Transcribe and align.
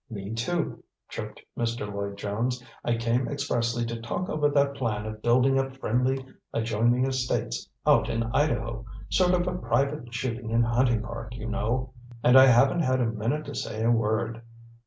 "Me, 0.09 0.33
too," 0.33 0.83
chirped 1.09 1.39
Mr. 1.55 1.87
Lloyd 1.87 2.17
Jones. 2.17 2.63
"I 2.83 2.97
came 2.97 3.27
expressly 3.27 3.85
to 3.85 4.01
talk 4.01 4.29
over 4.29 4.49
that 4.49 4.73
plan 4.73 5.05
of 5.05 5.21
building 5.21 5.59
up 5.59 5.77
friendly 5.77 6.25
adjoining 6.51 7.05
estates 7.05 7.69
out 7.85 8.09
in 8.09 8.23
Idaho; 8.33 8.83
sort 9.09 9.35
of 9.35 9.61
private 9.61 10.11
shooting 10.11 10.51
and 10.53 10.65
hunting 10.65 11.03
park, 11.03 11.35
you 11.35 11.45
know. 11.47 11.93
And 12.23 12.35
I 12.35 12.47
haven't 12.47 12.81
had 12.81 12.99
a 12.99 13.05
minute 13.05 13.45
to 13.45 13.53
say 13.53 13.83
a 13.83 13.91
word." 13.91 14.41